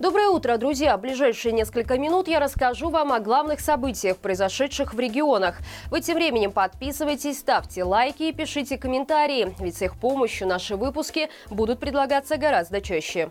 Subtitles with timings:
[0.00, 0.96] Доброе утро, друзья!
[0.96, 5.58] В ближайшие несколько минут я расскажу вам о главных событиях, произошедших в регионах.
[5.90, 11.28] Вы тем временем подписывайтесь, ставьте лайки и пишите комментарии, ведь с их помощью наши выпуски
[11.50, 13.30] будут предлагаться гораздо чаще.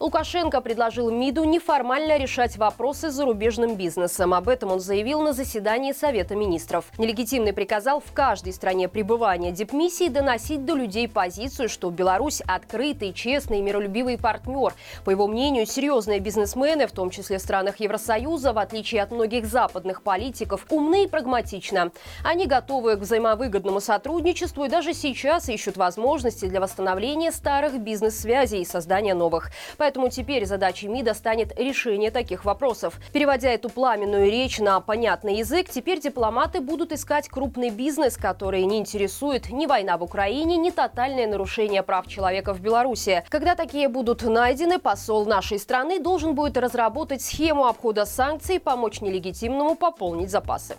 [0.00, 4.32] Лукашенко предложил МИДу неформально решать вопросы с зарубежным бизнесом.
[4.32, 6.86] Об этом он заявил на заседании Совета министров.
[6.96, 13.60] Нелегитимный приказал в каждой стране пребывания дипмиссии доносить до людей позицию, что Беларусь открытый, честный
[13.60, 14.72] миролюбивый партнер.
[15.04, 19.44] По его мнению, серьезные бизнесмены, в том числе в странах Евросоюза, в отличие от многих
[19.44, 21.92] западных политиков, умны и прагматичны.
[22.24, 28.64] Они готовы к взаимовыгодному сотрудничеству и даже сейчас ищут возможности для восстановления старых бизнес-связей и
[28.64, 29.50] создания новых.
[29.76, 33.00] Поэтому Поэтому теперь задачей МИДа станет решение таких вопросов.
[33.12, 38.78] Переводя эту пламенную речь на понятный язык, теперь дипломаты будут искать крупный бизнес, который не
[38.78, 43.24] интересует ни война в Украине, ни тотальное нарушение прав человека в Беларуси.
[43.30, 49.00] Когда такие будут найдены, посол нашей страны должен будет разработать схему обхода санкций и помочь
[49.00, 50.76] нелегитимному пополнить запасы.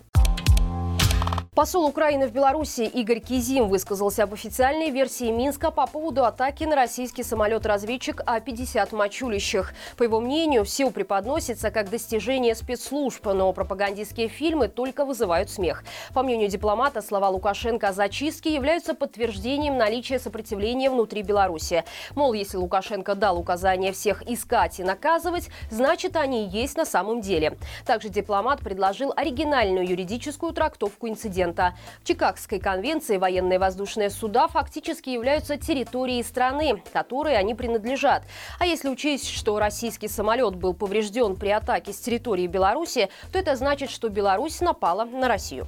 [1.53, 6.77] Посол Украины в Беларуси Игорь Кизим высказался об официальной версии Минска по поводу атаки на
[6.77, 9.73] российский самолет-разведчик А-50 «Мачулищах».
[9.97, 15.83] По его мнению, все преподносится как достижение спецслужб, но пропагандистские фильмы только вызывают смех.
[16.13, 21.83] По мнению дипломата, слова Лукашенко о зачистке являются подтверждением наличия сопротивления внутри Беларуси.
[22.15, 27.57] Мол, если Лукашенко дал указание всех искать и наказывать, значит, они есть на самом деле.
[27.85, 31.75] Также дипломат предложил оригинальную юридическую трактовку инцидента инцидента.
[32.01, 38.23] В Чикагской конвенции военные воздушные суда фактически являются территорией страны, которой они принадлежат.
[38.59, 43.55] А если учесть, что российский самолет был поврежден при атаке с территории Беларуси, то это
[43.55, 45.67] значит, что Беларусь напала на Россию.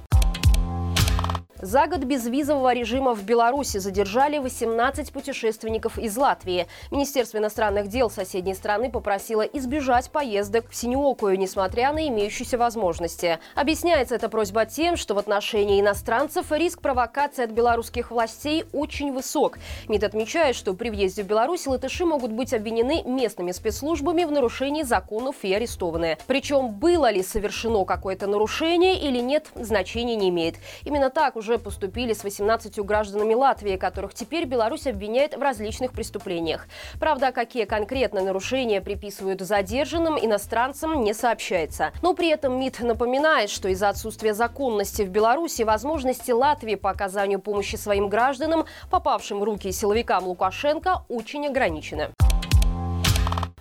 [1.64, 6.66] За год безвизового режима в Беларуси задержали 18 путешественников из Латвии.
[6.90, 13.38] Министерство иностранных дел соседней страны попросило избежать поездок в Синеокую, несмотря на имеющиеся возможности.
[13.54, 19.56] Объясняется эта просьба тем, что в отношении иностранцев риск провокации от белорусских властей очень высок.
[19.88, 24.82] МИД отмечает, что при въезде в Беларусь латыши могут быть обвинены местными спецслужбами в нарушении
[24.82, 26.18] законов и арестованы.
[26.26, 30.56] Причем было ли совершено какое-то нарушение или нет, значения не имеет.
[30.84, 35.92] Именно так уже уже поступили с 18 гражданами Латвии, которых теперь Беларусь обвиняет в различных
[35.92, 36.66] преступлениях.
[36.98, 41.92] Правда, какие конкретно нарушения приписывают задержанным иностранцам, не сообщается.
[42.02, 47.38] Но при этом МИД напоминает, что из-за отсутствия законности в Беларуси возможности Латвии по оказанию
[47.38, 52.10] помощи своим гражданам, попавшим в руки силовикам Лукашенко, очень ограничены.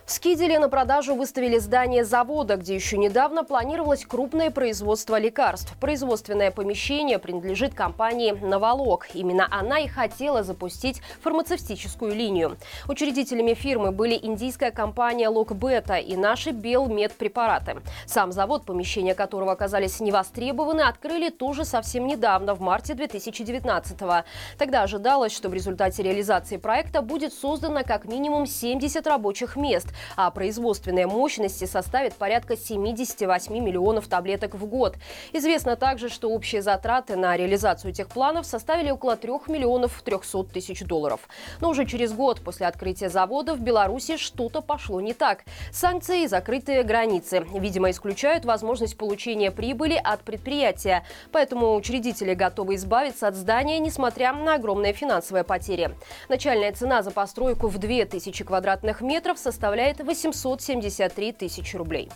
[0.05, 5.77] В Скиделе на продажу выставили здание завода, где еще недавно планировалось крупное производство лекарств.
[5.79, 9.07] Производственное помещение принадлежит компании «Новолог».
[9.13, 12.57] Именно она и хотела запустить фармацевтическую линию.
[12.89, 17.77] Учредителями фирмы были индийская компания «Локбета» и наши «Белмедпрепараты».
[18.05, 24.25] Сам завод, помещения которого оказались невостребованы, открыли тоже совсем недавно, в марте 2019 -го.
[24.57, 30.31] Тогда ожидалось, что в результате реализации проекта будет создано как минимум 70 рабочих мест а
[30.31, 34.95] производственные мощности составят порядка 78 миллионов таблеток в год.
[35.33, 40.83] Известно также, что общие затраты на реализацию этих планов составили около 3 миллионов 300 тысяч
[40.83, 41.21] долларов.
[41.59, 45.43] Но уже через год после открытия завода в Беларуси что-то пошло не так.
[45.71, 51.03] Санкции и закрытые границы, видимо, исключают возможность получения прибыли от предприятия.
[51.31, 55.95] Поэтому учредители готовы избавиться от здания, несмотря на огромные финансовые потери.
[56.29, 62.09] Начальная цена за постройку в 2000 квадратных метров составляет составляет 873 тысячи рублей.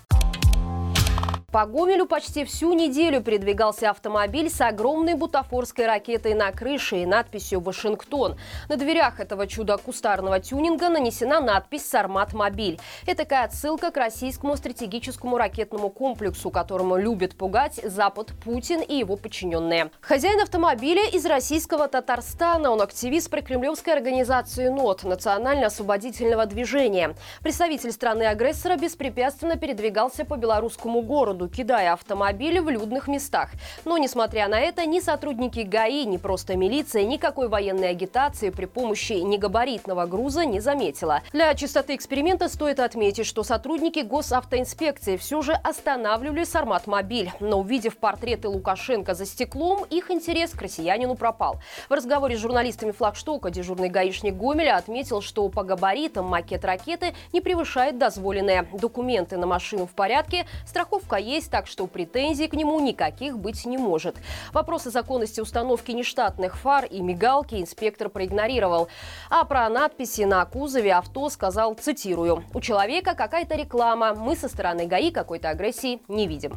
[1.58, 7.62] По Гомелю почти всю неделю передвигался автомобиль с огромной бутафорской ракетой на крыше и надписью
[7.62, 8.38] «Вашингтон».
[8.70, 12.80] На дверях этого чуда кустарного тюнинга нанесена надпись «Сармат Мобиль».
[13.08, 19.16] Это такая отсылка к российскому стратегическому ракетному комплексу, которому любит пугать Запад Путин и его
[19.16, 19.90] подчиненные.
[20.02, 22.70] Хозяин автомобиля из российского Татарстана.
[22.70, 27.16] Он активист прокремлевской организации НОТ– Национально-освободительного движения.
[27.42, 33.52] Представитель страны-агрессора беспрепятственно передвигался по белорусскому городу кидая автомобили в людных местах.
[33.86, 39.14] Но, несмотря на это, ни сотрудники ГАИ, ни просто милиция никакой военной агитации при помощи
[39.14, 41.22] негабаритного груза не заметила.
[41.34, 47.32] Для чистоты эксперимента стоит отметить, что сотрудники госавтоинспекции все же останавливали Сармат-мобиль.
[47.40, 51.60] Но увидев портреты Лукашенко за стеклом, их интерес к россиянину пропал.
[51.90, 57.42] В разговоре с журналистами флагштока дежурный гаишник Гомеля отметил, что по габаритам макет ракеты не
[57.42, 58.68] превышает дозволенное.
[58.74, 63.78] Документы на машину в порядке, страховка есть, так что претензий к нему никаких быть не
[63.78, 64.16] может.
[64.54, 68.88] Вопросы законности установки нештатных фар и мигалки инспектор проигнорировал.
[69.30, 74.86] А про надписи на кузове авто сказал, цитирую, «У человека какая-то реклама, мы со стороны
[74.86, 76.54] ГАИ какой-то агрессии не видим».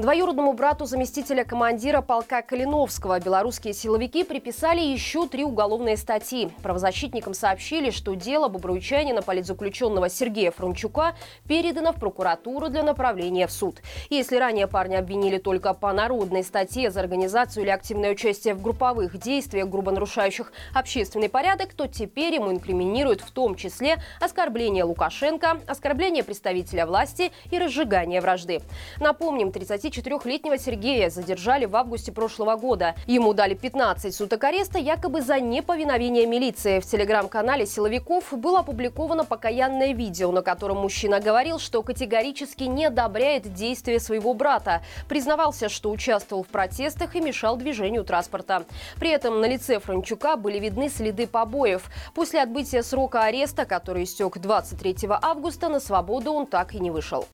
[0.00, 6.50] Двоюродному брату заместителя командира полка Калиновского белорусские силовики приписали еще три уголовные статьи.
[6.62, 11.14] Правозащитникам сообщили, что дело бобруйчанина политзаключенного Сергея Франчука
[11.46, 13.82] передано в прокуратуру для направления в суд.
[14.08, 19.18] Если ранее парня обвинили только по народной статье за организацию или активное участие в групповых
[19.18, 26.24] действиях, грубо нарушающих общественный порядок, то теперь ему инкриминируют в том числе оскорбление Лукашенко, оскорбление
[26.24, 28.62] представителя власти и разжигание вражды.
[28.98, 32.94] Напомним, 30 24-летнего Сергея задержали в августе прошлого года.
[33.06, 36.80] Ему дали 15 суток ареста якобы за неповиновение милиции.
[36.80, 43.52] В телеграм-канале силовиков было опубликовано покаянное видео, на котором мужчина говорил, что категорически не одобряет
[43.52, 44.82] действия своего брата.
[45.08, 48.64] Признавался, что участвовал в протестах и мешал движению транспорта.
[48.98, 51.90] При этом на лице Франчука были видны следы побоев.
[52.14, 57.26] После отбытия срока ареста, который истек 23 августа, на свободу он так и не вышел.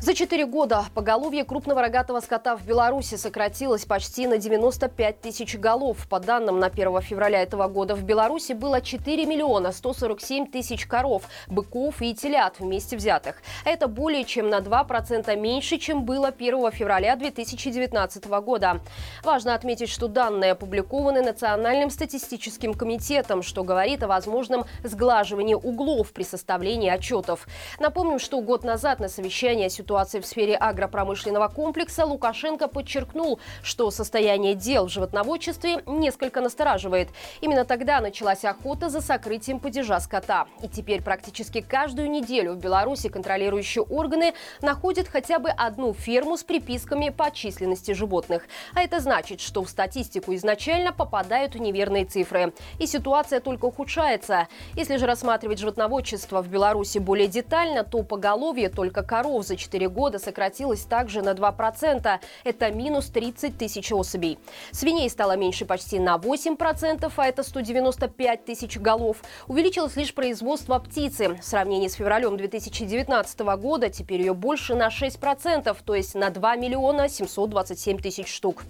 [0.00, 6.06] За четыре года поголовье крупного рогатого скота в Беларуси сократилось почти на 95 тысяч голов.
[6.08, 11.24] По данным на 1 февраля этого года в Беларуси было 4 миллиона 147 тысяч коров,
[11.48, 13.42] быков и телят вместе взятых.
[13.64, 18.80] Это более чем на 2% меньше, чем было 1 февраля 2019 года.
[19.24, 26.22] Важно отметить, что данные опубликованы Национальным статистическим комитетом, что говорит о возможном сглаживании углов при
[26.22, 27.48] составлении отчетов.
[27.80, 33.90] Напомним, что год назад на совещании ситуации ситуации в сфере агропромышленного комплекса Лукашенко подчеркнул, что
[33.90, 37.08] состояние дел в животноводчестве несколько настораживает.
[37.40, 40.46] Именно тогда началась охота за сокрытием падежа скота.
[40.62, 46.44] И теперь практически каждую неделю в Беларуси контролирующие органы находят хотя бы одну ферму с
[46.44, 48.42] приписками по численности животных.
[48.74, 52.52] А это значит, что в статистику изначально попадают неверные цифры.
[52.78, 54.48] И ситуация только ухудшается.
[54.74, 59.88] Если же рассматривать животноводчество в Беларуси более детально, то поголовье только коров за 4 4
[59.88, 62.18] года сократилась также на 2%.
[62.44, 64.38] Это минус 30 тысяч особей.
[64.72, 69.18] Свиней стало меньше почти на 8%, а это 195 тысяч голов.
[69.46, 71.34] Увеличилось лишь производство птицы.
[71.34, 76.56] В сравнении с февралем 2019 года теперь ее больше на 6%, то есть на 2
[76.56, 78.64] миллиона 727 тысяч штук.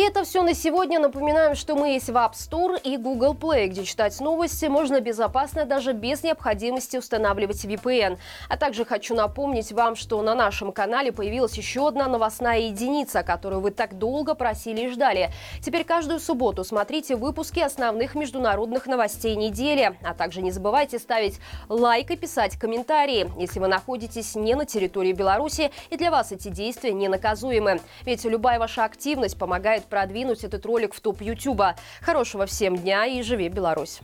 [0.00, 0.98] И это все на сегодня.
[0.98, 5.66] Напоминаем, что мы есть в App Store и Google Play, где читать новости можно безопасно
[5.66, 8.16] даже без необходимости устанавливать VPN.
[8.48, 13.60] А также хочу напомнить вам, что на нашем канале появилась еще одна новостная единица, которую
[13.60, 15.32] вы так долго просили и ждали.
[15.62, 19.98] Теперь каждую субботу смотрите выпуски основных международных новостей недели.
[20.02, 21.38] А также не забывайте ставить
[21.68, 26.48] лайк и писать комментарии, если вы находитесь не на территории Беларуси и для вас эти
[26.48, 27.82] действия не наказуемы.
[28.06, 31.76] Ведь любая ваша активность помогает продвинуть этот ролик в топ Ютуба.
[32.00, 34.00] Хорошего всем дня и живи Беларусь!